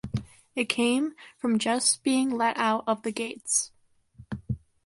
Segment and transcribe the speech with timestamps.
[0.55, 3.69] It came from just being let out of the gates.